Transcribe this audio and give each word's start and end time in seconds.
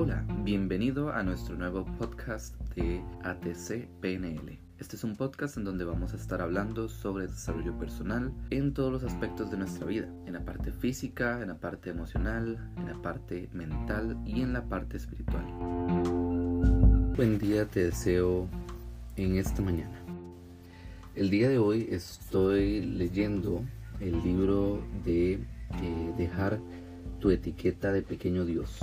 Hola, 0.00 0.24
bienvenido 0.44 1.12
a 1.12 1.24
nuestro 1.24 1.56
nuevo 1.56 1.84
podcast 1.98 2.54
de 2.76 3.02
ATC 3.24 3.88
PNL. 4.00 4.56
Este 4.78 4.94
es 4.94 5.02
un 5.02 5.16
podcast 5.16 5.56
en 5.56 5.64
donde 5.64 5.84
vamos 5.84 6.12
a 6.12 6.16
estar 6.16 6.40
hablando 6.40 6.88
sobre 6.88 7.26
desarrollo 7.26 7.76
personal 7.80 8.32
en 8.50 8.74
todos 8.74 8.92
los 8.92 9.02
aspectos 9.02 9.50
de 9.50 9.56
nuestra 9.56 9.86
vida, 9.86 10.06
en 10.24 10.34
la 10.34 10.44
parte 10.44 10.70
física, 10.70 11.42
en 11.42 11.48
la 11.48 11.56
parte 11.56 11.90
emocional, 11.90 12.70
en 12.76 12.86
la 12.86 13.02
parte 13.02 13.48
mental 13.52 14.16
y 14.24 14.42
en 14.42 14.52
la 14.52 14.62
parte 14.62 14.98
espiritual. 14.98 15.44
Buen 17.16 17.40
día 17.40 17.66
te 17.66 17.82
deseo 17.82 18.46
en 19.16 19.36
esta 19.36 19.62
mañana. 19.62 19.98
El 21.16 21.28
día 21.28 21.48
de 21.48 21.58
hoy 21.58 21.88
estoy 21.90 22.82
leyendo 22.82 23.64
el 23.98 24.22
libro 24.22 24.80
de 25.04 25.32
eh, 25.32 26.14
Dejar 26.16 26.60
tu 27.18 27.30
etiqueta 27.30 27.90
de 27.90 28.02
pequeño 28.02 28.44
Dios. 28.44 28.78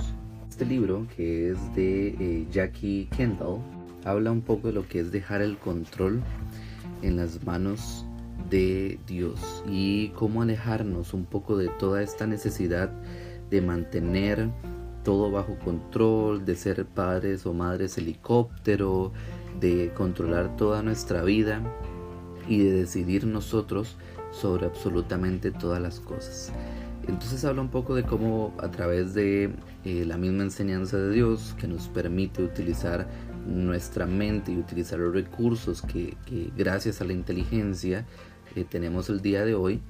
Este 0.56 0.64
libro, 0.64 1.06
que 1.14 1.50
es 1.50 1.74
de 1.74 2.08
eh, 2.18 2.46
Jackie 2.50 3.10
Kendall, 3.14 3.58
habla 4.06 4.32
un 4.32 4.40
poco 4.40 4.68
de 4.68 4.72
lo 4.72 4.88
que 4.88 5.00
es 5.00 5.12
dejar 5.12 5.42
el 5.42 5.58
control 5.58 6.22
en 7.02 7.18
las 7.18 7.44
manos 7.44 8.06
de 8.48 8.98
Dios 9.06 9.62
y 9.68 10.08
cómo 10.14 10.40
alejarnos 10.40 11.12
un 11.12 11.26
poco 11.26 11.58
de 11.58 11.68
toda 11.68 12.02
esta 12.02 12.26
necesidad 12.26 12.90
de 13.50 13.60
mantener 13.60 14.48
todo 15.04 15.30
bajo 15.30 15.58
control, 15.58 16.46
de 16.46 16.56
ser 16.56 16.86
padres 16.86 17.44
o 17.44 17.52
madres 17.52 17.98
helicóptero, 17.98 19.12
de 19.60 19.92
controlar 19.94 20.56
toda 20.56 20.82
nuestra 20.82 21.22
vida 21.22 21.60
y 22.48 22.60
de 22.60 22.72
decidir 22.72 23.26
nosotros 23.26 23.98
sobre 24.30 24.64
absolutamente 24.64 25.50
todas 25.50 25.82
las 25.82 26.00
cosas. 26.00 26.50
Entonces 27.08 27.44
habla 27.44 27.62
un 27.62 27.68
poco 27.68 27.94
de 27.94 28.02
cómo 28.02 28.52
a 28.58 28.70
través 28.70 29.14
de 29.14 29.50
eh, 29.84 30.04
la 30.04 30.16
misma 30.16 30.42
enseñanza 30.42 30.96
de 30.98 31.12
Dios 31.12 31.54
que 31.58 31.68
nos 31.68 31.88
permite 31.88 32.42
utilizar 32.42 33.06
nuestra 33.46 34.06
mente 34.06 34.52
y 34.52 34.58
utilizar 34.58 34.98
los 34.98 35.14
recursos 35.14 35.82
que, 35.82 36.16
gracias 36.56 37.00
a 37.00 37.04
la 37.04 37.12
inteligencia 37.12 38.04
eh, 38.56 38.64
tenemos 38.68 39.08
el 39.08 39.20
día 39.20 39.44
de 39.44 39.54
hoy, 39.54 39.80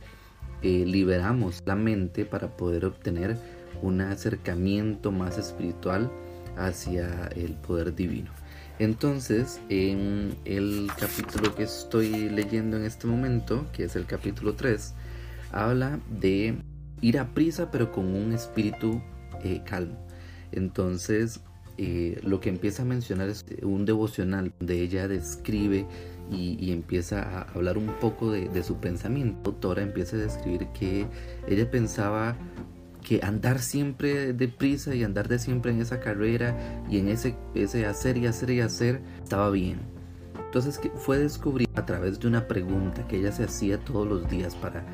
eh, 0.63 0.85
liberamos 0.87 1.63
la 1.65 1.75
mente 1.75 2.25
para 2.25 2.57
poder 2.57 2.85
obtener 2.85 3.39
un 3.83 4.01
acercamiento 4.01 5.11
más 5.11 5.39
espiritual 5.39 6.11
hacia 6.57 7.29
el 7.29 7.55
poder 7.55 7.95
divino. 7.95 8.31
Entonces, 8.79 9.61
en 9.70 10.37
el 10.45 10.91
capítulo 10.98 11.55
que 11.55 11.63
estoy 11.63 12.29
leyendo 12.29 12.77
en 12.77 12.85
este 12.85 13.07
momento, 13.07 13.67
que 13.73 13.85
es 13.85 13.97
el 13.97 14.05
capítulo 14.05 14.55
3, 14.55 14.95
habla 15.53 15.98
de 16.20 16.57
ir 17.00 17.19
a 17.19 17.34
prisa 17.34 17.70
pero 17.70 17.92
con 17.92 18.14
un 18.14 18.33
espíritu 18.33 19.00
eh, 19.42 19.62
calmo. 19.64 19.97
Entonces, 20.52 21.41
eh, 21.78 22.20
lo 22.22 22.41
que 22.41 22.48
empieza 22.48 22.83
a 22.83 22.84
mencionar 22.86 23.28
es 23.28 23.44
un 23.62 23.84
devocional 23.84 24.52
donde 24.58 24.80
ella 24.80 25.08
describe 25.08 25.86
y, 26.30 26.72
empieza 26.72 27.22
a 27.22 27.42
hablar 27.52 27.78
un 27.78 27.86
poco 28.00 28.33
de, 28.33 28.48
de, 28.48 28.62
su 28.62 28.77
pensamiento. 28.78 29.39
La 29.44 29.55
autora 29.55 29.83
empieza 29.83 30.17
a 30.17 30.20
describir 30.20 30.67
que 30.69 31.06
ella 31.47 31.70
pensaba 31.70 32.36
que 33.06 33.20
andar 33.22 33.61
siempre 33.61 34.33
deprisa 34.33 34.94
y 34.94 35.05
andar 35.05 35.28
de 35.28 35.39
siempre 35.39 35.70
en 35.70 35.80
esa 35.80 36.00
carrera 36.00 36.56
y 36.91 36.98
en 36.98 37.08
ese, 37.08 37.36
ese 37.55 37.86
hacer 37.86 38.17
y 38.17 38.27
hacer 38.27 38.50
y 38.50 38.61
hacer 38.61 39.00
estaba 39.22 39.50
bien. 39.50 39.95
Entonces 40.47 40.80
fue 40.97 41.19
descubrir 41.19 41.69
a 41.75 41.84
través 41.84 42.19
de 42.19 42.28
una 42.28 42.48
pregunta 42.48 43.06
que 43.06 43.19
ella 43.19 43.33
se 43.33 43.44
hacía 43.44 43.78
todos 43.78 44.06
los 44.06 44.28
días 44.30 44.55
para, 44.55 44.84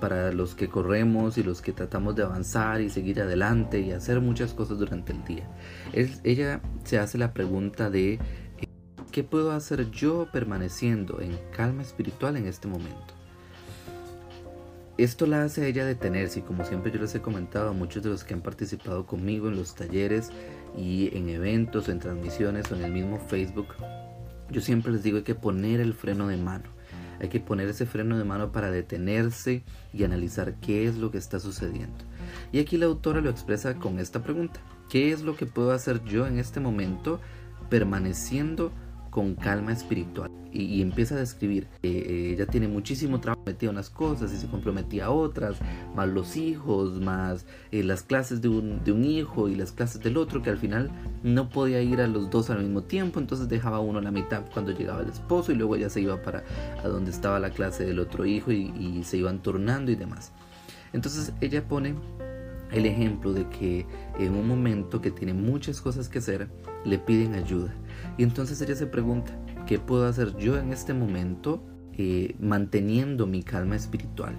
para 0.00 0.32
los 0.32 0.54
que 0.54 0.68
corremos 0.68 1.38
y 1.38 1.42
los 1.42 1.62
que 1.62 1.72
tratamos 1.72 2.16
de 2.16 2.24
avanzar 2.24 2.80
y 2.80 2.90
seguir 2.90 3.20
adelante 3.20 3.80
y 3.80 3.92
hacer 3.92 4.20
muchas 4.20 4.52
cosas 4.52 4.78
durante 4.78 5.12
el 5.12 5.24
día. 5.24 5.48
ella 5.92 6.60
se 6.84 6.98
hace 6.98 7.18
la 7.18 7.32
pregunta 7.32 7.88
de 7.88 8.14
eh, 8.14 8.20
¿qué 9.10 9.24
puedo 9.24 9.52
hacer 9.52 9.90
yo 9.90 10.28
permaneciendo 10.32 11.20
en 11.20 11.38
calma 11.56 11.82
espiritual 11.82 12.36
en 12.36 12.46
este 12.46 12.68
momento? 12.68 13.14
Esto 14.98 15.26
la 15.26 15.44
hace 15.44 15.62
a 15.62 15.66
ella 15.66 15.84
detenerse 15.84 16.38
y 16.38 16.42
como 16.42 16.64
siempre 16.64 16.90
yo 16.90 16.98
les 16.98 17.14
he 17.14 17.20
comentado 17.20 17.68
a 17.68 17.72
muchos 17.72 18.02
de 18.02 18.08
los 18.08 18.24
que 18.24 18.32
han 18.32 18.40
participado 18.40 19.06
conmigo 19.06 19.48
en 19.48 19.56
los 19.56 19.74
talleres 19.74 20.30
y 20.74 21.14
en 21.14 21.28
eventos, 21.28 21.90
en 21.90 21.98
transmisiones 21.98 22.72
o 22.72 22.76
en 22.76 22.84
el 22.84 22.92
mismo 22.92 23.18
Facebook, 23.18 23.68
yo 24.50 24.60
siempre 24.60 24.92
les 24.92 25.02
digo 25.02 25.18
hay 25.18 25.24
que 25.24 25.34
poner 25.34 25.80
el 25.80 25.94
freno 25.94 26.28
de 26.28 26.36
mano. 26.36 26.64
Hay 27.20 27.28
que 27.28 27.40
poner 27.40 27.68
ese 27.68 27.86
freno 27.86 28.18
de 28.18 28.24
mano 28.24 28.52
para 28.52 28.70
detenerse 28.70 29.62
y 29.94 30.04
analizar 30.04 30.54
qué 30.60 30.86
es 30.86 30.96
lo 30.96 31.10
que 31.10 31.18
está 31.18 31.40
sucediendo. 31.40 32.04
Y 32.52 32.58
aquí 32.58 32.76
la 32.76 32.86
autora 32.86 33.20
lo 33.20 33.30
expresa 33.30 33.76
con 33.76 33.98
esta 33.98 34.22
pregunta. 34.22 34.60
¿Qué 34.90 35.12
es 35.12 35.22
lo 35.22 35.34
que 35.34 35.46
puedo 35.46 35.72
hacer 35.72 36.04
yo 36.04 36.26
en 36.26 36.38
este 36.38 36.60
momento 36.60 37.20
permaneciendo 37.70 38.70
con 39.10 39.34
calma 39.34 39.72
espiritual 39.72 40.35
y, 40.56 40.82
empieza 40.82 41.14
a 41.14 41.18
describir 41.18 41.66
que 41.82 42.32
ella 42.32 42.46
tiene 42.46 42.68
muchísimo 42.68 43.20
trabajo 43.20 43.42
metía 43.46 43.70
unas 43.70 43.90
cosas 43.90 44.32
y 44.32 44.36
se 44.36 44.46
comprometía 44.46 45.06
a 45.06 45.10
otras 45.10 45.56
más 45.94 46.08
los 46.08 46.36
hijos 46.36 47.00
más 47.00 47.46
eh, 47.72 47.82
las 47.82 48.02
clases 48.02 48.40
de 48.40 48.48
un, 48.48 48.82
de 48.84 48.92
un 48.92 49.04
hijo 49.04 49.48
y 49.48 49.54
las 49.54 49.72
clases 49.72 50.02
del 50.02 50.16
otro 50.16 50.42
que 50.42 50.50
al 50.50 50.58
final 50.58 50.90
no 51.22 51.48
podía 51.48 51.80
ir 51.82 52.00
a 52.00 52.06
los 52.06 52.30
dos 52.30 52.50
al 52.50 52.62
mismo 52.62 52.82
tiempo 52.82 53.20
entonces 53.20 53.48
dejaba 53.48 53.80
uno 53.80 53.98
a 53.98 54.02
la 54.02 54.10
mitad 54.10 54.44
cuando 54.52 54.72
llegaba 54.72 55.02
el 55.02 55.08
esposo 55.08 55.52
y 55.52 55.54
luego 55.54 55.76
ella 55.76 55.90
se 55.90 56.00
iba 56.00 56.22
para 56.22 56.44
a 56.82 56.88
donde 56.88 57.10
estaba 57.10 57.38
la 57.38 57.50
clase 57.50 57.84
del 57.84 57.98
otro 57.98 58.24
hijo 58.24 58.52
y, 58.52 58.72
y 58.78 59.04
se 59.04 59.18
iban 59.18 59.42
turnando 59.42 59.90
y 59.90 59.96
demás 59.96 60.32
entonces 60.92 61.32
ella 61.40 61.66
pone 61.66 61.94
el 62.72 62.86
ejemplo 62.86 63.32
de 63.32 63.48
que 63.48 63.86
en 64.18 64.34
un 64.34 64.46
momento 64.48 65.00
que 65.00 65.10
tiene 65.10 65.34
muchas 65.34 65.80
cosas 65.80 66.08
que 66.08 66.18
hacer, 66.18 66.48
le 66.84 66.98
piden 66.98 67.34
ayuda. 67.34 67.72
Y 68.16 68.22
entonces 68.22 68.60
ella 68.60 68.74
se 68.74 68.86
pregunta, 68.86 69.32
¿qué 69.66 69.78
puedo 69.78 70.06
hacer 70.06 70.36
yo 70.36 70.56
en 70.58 70.72
este 70.72 70.94
momento 70.94 71.62
eh, 71.92 72.36
manteniendo 72.38 73.26
mi 73.26 73.42
calma 73.42 73.76
espiritual? 73.76 74.38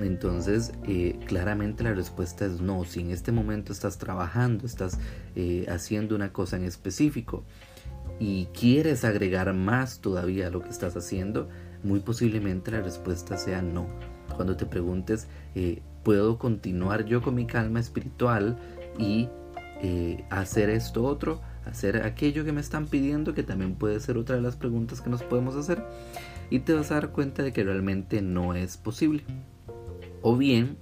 Entonces, 0.00 0.72
eh, 0.86 1.18
claramente 1.26 1.84
la 1.84 1.92
respuesta 1.92 2.46
es 2.46 2.60
no. 2.60 2.84
Si 2.84 3.00
en 3.00 3.10
este 3.10 3.32
momento 3.32 3.72
estás 3.72 3.98
trabajando, 3.98 4.64
estás 4.64 4.98
eh, 5.34 5.66
haciendo 5.68 6.14
una 6.14 6.32
cosa 6.32 6.56
en 6.56 6.64
específico 6.64 7.44
y 8.18 8.46
quieres 8.46 9.04
agregar 9.04 9.52
más 9.52 10.00
todavía 10.00 10.46
a 10.46 10.50
lo 10.50 10.62
que 10.62 10.70
estás 10.70 10.96
haciendo, 10.96 11.48
muy 11.82 12.00
posiblemente 12.00 12.70
la 12.70 12.80
respuesta 12.80 13.36
sea 13.36 13.60
no. 13.60 13.88
Cuando 14.34 14.56
te 14.56 14.64
preguntes, 14.64 15.26
¿puedo 16.02 16.38
continuar 16.38 17.04
yo 17.04 17.20
con 17.20 17.34
mi 17.34 17.46
calma 17.46 17.80
espiritual 17.80 18.58
y 18.98 19.28
hacer 20.30 20.70
esto 20.70 21.04
otro? 21.04 21.40
Hacer 21.64 22.04
aquello 22.04 22.44
que 22.44 22.52
me 22.52 22.60
están 22.60 22.86
pidiendo, 22.86 23.34
que 23.34 23.42
también 23.42 23.74
puede 23.74 24.00
ser 24.00 24.16
otra 24.16 24.36
de 24.36 24.42
las 24.42 24.56
preguntas 24.56 25.00
que 25.00 25.10
nos 25.10 25.22
podemos 25.22 25.56
hacer, 25.56 25.84
y 26.50 26.60
te 26.60 26.74
vas 26.74 26.90
a 26.90 26.94
dar 26.94 27.10
cuenta 27.10 27.42
de 27.42 27.52
que 27.52 27.64
realmente 27.64 28.22
no 28.22 28.54
es 28.54 28.76
posible. 28.76 29.24
O 30.22 30.36
bien, 30.36 30.76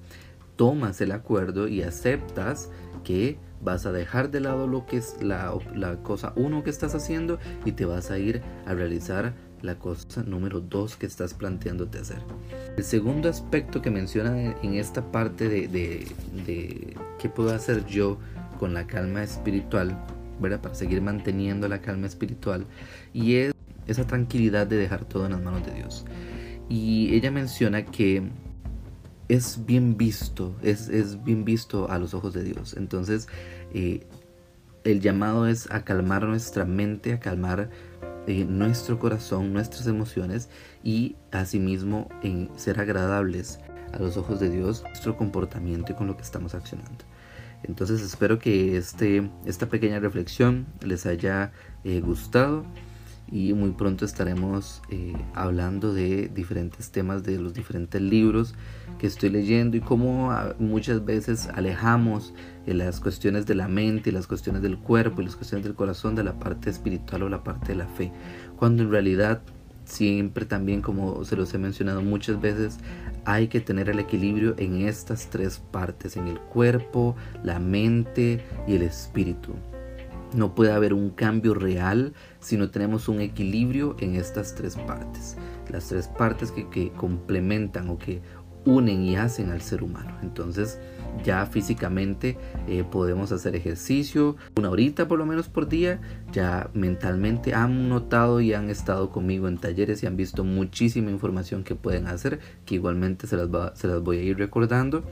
tomas 0.56 1.00
el 1.00 1.12
acuerdo 1.12 1.68
y 1.68 1.82
aceptas 1.82 2.70
que 3.04 3.38
vas 3.62 3.86
a 3.86 3.92
dejar 3.92 4.30
de 4.30 4.40
lado 4.40 4.66
lo 4.66 4.86
que 4.86 4.98
es 4.98 5.16
la, 5.20 5.52
cosa 6.02 6.32
uno 6.36 6.62
que 6.62 6.70
estás 6.70 6.94
haciendo 6.94 7.38
y 7.64 7.72
te 7.72 7.84
vas 7.84 8.10
a 8.10 8.18
ir 8.18 8.42
a 8.66 8.74
realizar 8.74 9.34
la 9.62 9.76
cosa 9.76 10.22
número 10.22 10.60
dos 10.60 10.96
que 10.96 11.06
estás 11.06 11.34
planteándote 11.34 11.98
hacer. 11.98 12.18
El 12.76 12.84
segundo 12.84 13.28
aspecto 13.28 13.82
que 13.82 13.90
menciona 13.90 14.52
en 14.62 14.74
esta 14.74 15.10
parte 15.10 15.48
de, 15.48 15.66
de, 15.66 16.06
de 16.46 16.96
qué 17.18 17.28
puedo 17.28 17.52
hacer 17.52 17.84
yo 17.86 18.18
con 18.58 18.74
la 18.74 18.86
calma 18.86 19.22
espiritual 19.22 19.96
para 20.40 20.74
seguir 20.74 21.02
manteniendo 21.02 21.68
la 21.68 21.80
calma 21.80 22.06
espiritual 22.06 22.66
y 23.12 23.34
es 23.36 23.52
esa 23.86 24.06
tranquilidad 24.06 24.66
de 24.66 24.76
dejar 24.76 25.04
todo 25.04 25.26
en 25.26 25.32
las 25.32 25.42
manos 25.42 25.64
de 25.66 25.74
Dios. 25.74 26.04
Y 26.68 27.14
ella 27.14 27.30
menciona 27.30 27.84
que 27.84 28.22
es 29.28 29.64
bien 29.66 29.96
visto, 29.96 30.54
es, 30.62 31.22
bien 31.24 31.44
visto 31.44 31.90
a 31.90 31.98
los 31.98 32.14
ojos 32.14 32.34
de 32.34 32.44
Dios. 32.44 32.74
Entonces, 32.76 33.28
eh, 33.72 34.06
el 34.84 35.00
llamado 35.00 35.46
es 35.46 35.70
a 35.70 35.84
calmar 35.84 36.24
nuestra 36.24 36.64
mente, 36.64 37.12
a 37.12 37.20
calmar 37.20 37.70
eh, 38.26 38.44
nuestro 38.44 38.98
corazón, 38.98 39.52
nuestras 39.52 39.86
emociones 39.86 40.48
y 40.82 41.16
asimismo 41.30 42.08
en 42.22 42.50
ser 42.56 42.80
agradables 42.80 43.58
a 43.92 43.98
los 43.98 44.16
ojos 44.16 44.40
de 44.40 44.50
Dios, 44.50 44.82
nuestro 44.84 45.16
comportamiento 45.16 45.92
y 45.92 45.94
con 45.94 46.06
lo 46.06 46.16
que 46.16 46.22
estamos 46.22 46.54
accionando. 46.54 47.04
Entonces 47.64 48.02
espero 48.02 48.38
que 48.38 48.76
este, 48.76 49.30
esta 49.44 49.68
pequeña 49.68 49.98
reflexión 50.00 50.66
les 50.80 51.06
haya 51.06 51.52
eh, 51.84 52.00
gustado 52.00 52.64
y 53.30 53.52
muy 53.52 53.72
pronto 53.72 54.04
estaremos 54.04 54.82
eh, 54.90 55.12
hablando 55.34 55.92
de 55.92 56.28
diferentes 56.28 56.90
temas 56.90 57.22
de 57.24 57.38
los 57.38 57.52
diferentes 57.52 58.00
libros 58.00 58.54
que 58.98 59.06
estoy 59.06 59.28
leyendo 59.28 59.76
y 59.76 59.80
cómo 59.80 60.32
ah, 60.32 60.54
muchas 60.58 61.04
veces 61.04 61.48
alejamos 61.48 62.32
eh, 62.66 62.74
las 62.74 63.00
cuestiones 63.00 63.44
de 63.44 63.54
la 63.54 63.68
mente 63.68 64.12
las 64.12 64.26
cuestiones 64.26 64.62
del 64.62 64.78
cuerpo 64.78 65.20
y 65.20 65.26
las 65.26 65.36
cuestiones 65.36 65.64
del 65.64 65.74
corazón 65.74 66.14
de 66.14 66.24
la 66.24 66.38
parte 66.38 66.70
espiritual 66.70 67.24
o 67.24 67.28
la 67.28 67.44
parte 67.44 67.68
de 67.68 67.76
la 67.76 67.86
fe, 67.86 68.12
cuando 68.56 68.82
en 68.82 68.90
realidad 68.90 69.42
siempre 69.88 70.44
también 70.44 70.82
como 70.82 71.24
se 71.24 71.34
los 71.34 71.52
he 71.54 71.58
mencionado 71.58 72.02
muchas 72.02 72.40
veces 72.40 72.78
hay 73.24 73.48
que 73.48 73.60
tener 73.60 73.88
el 73.88 73.98
equilibrio 73.98 74.54
en 74.58 74.82
estas 74.86 75.28
tres 75.30 75.60
partes, 75.70 76.16
en 76.16 76.28
el 76.28 76.38
cuerpo, 76.38 77.16
la 77.42 77.58
mente 77.58 78.44
y 78.66 78.76
el 78.76 78.82
espíritu. 78.82 79.54
No 80.34 80.54
puede 80.54 80.72
haber 80.72 80.92
un 80.92 81.10
cambio 81.10 81.54
real 81.54 82.12
si 82.38 82.58
no 82.58 82.70
tenemos 82.70 83.08
un 83.08 83.20
equilibrio 83.20 83.96
en 84.00 84.14
estas 84.14 84.54
tres 84.54 84.76
partes. 84.76 85.36
Las 85.70 85.88
tres 85.88 86.06
partes 86.06 86.50
que, 86.50 86.68
que 86.68 86.90
complementan 86.92 87.88
o 87.88 87.98
que 87.98 88.20
unen 88.68 89.02
y 89.02 89.16
hacen 89.16 89.50
al 89.50 89.62
ser 89.62 89.82
humano. 89.82 90.12
Entonces 90.22 90.78
ya 91.24 91.46
físicamente 91.46 92.36
eh, 92.68 92.84
podemos 92.84 93.32
hacer 93.32 93.56
ejercicio 93.56 94.36
una 94.56 94.70
horita 94.70 95.08
por 95.08 95.18
lo 95.18 95.26
menos 95.26 95.48
por 95.48 95.68
día. 95.68 96.00
Ya 96.32 96.68
mentalmente 96.74 97.54
han 97.54 97.88
notado 97.88 98.40
y 98.40 98.52
han 98.52 98.68
estado 98.68 99.10
conmigo 99.10 99.48
en 99.48 99.56
talleres 99.56 100.02
y 100.02 100.06
han 100.06 100.16
visto 100.16 100.44
muchísima 100.44 101.10
información 101.10 101.64
que 101.64 101.74
pueden 101.74 102.06
hacer, 102.06 102.40
que 102.66 102.74
igualmente 102.74 103.26
se 103.26 103.36
las, 103.36 103.78
se 103.78 103.88
las 103.88 104.02
voy 104.02 104.18
a 104.18 104.22
ir 104.22 104.38
recordando. 104.38 105.02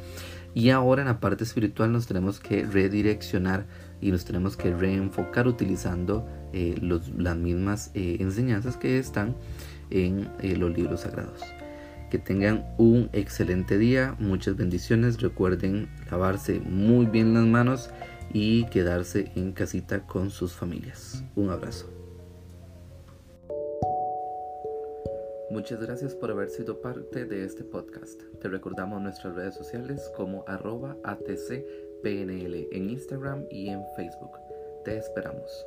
Y 0.55 0.70
ahora 0.70 1.03
en 1.03 1.08
la 1.08 1.20
parte 1.20 1.44
espiritual 1.44 1.93
nos 1.93 2.06
tenemos 2.06 2.41
que 2.41 2.64
redireccionar 2.64 3.67
y 4.00 4.11
nos 4.11 4.25
tenemos 4.25 4.56
que 4.56 4.75
reenfocar 4.75 5.47
utilizando 5.49 6.26
eh, 6.53 6.79
las 6.81 7.37
mismas 7.37 7.91
eh, 7.94 8.19
enseñanzas 8.20 8.76
que 8.76 8.99
están 8.99 9.35
en 9.91 10.29
los 10.58 10.76
libros 10.76 11.03
sagrados. 11.03 11.41
Que 12.11 12.19
tengan 12.19 12.64
un 12.79 13.11
excelente 13.12 13.79
día, 13.79 14.14
muchas 14.19 14.56
bendiciones. 14.56 15.20
Recuerden 15.20 15.88
lavarse 16.11 16.61
muy 16.61 17.06
bien 17.06 17.35
las 17.35 17.44
manos 17.44 17.91
y 18.32 18.67
quedarse 18.67 19.32
en 19.35 19.53
casita 19.53 20.06
con 20.06 20.31
sus 20.31 20.53
familias. 20.53 21.25
Un 21.35 21.50
abrazo. 21.50 21.91
Muchas 25.50 25.81
gracias 25.81 26.14
por 26.14 26.31
haber 26.31 26.50
sido 26.50 26.81
parte 26.81 27.25
de 27.25 27.44
este 27.44 27.64
podcast. 27.64 28.20
Te 28.41 28.49
recordamos 28.49 29.00
nuestras 29.00 29.35
redes 29.35 29.55
sociales 29.55 30.12
como 30.17 30.44
arroba 30.47 30.97
atcpnl 31.05 32.69
en 32.73 32.91
Instagram 32.91 33.47
y 33.50 33.69
en 33.69 33.82
Facebook. 33.97 34.32
Te 34.85 34.97
esperamos. 34.99 35.67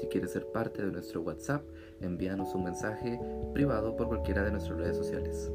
Si 0.00 0.06
quieres 0.08 0.32
ser 0.32 0.46
parte 0.46 0.84
de 0.84 0.92
nuestro 0.92 1.22
WhatsApp, 1.22 1.62
envíanos 2.00 2.54
un 2.54 2.64
mensaje 2.64 3.18
privado 3.52 3.96
por 3.96 4.08
cualquiera 4.08 4.44
de 4.44 4.52
nuestras 4.52 4.78
redes 4.78 4.96
sociales. 4.96 5.50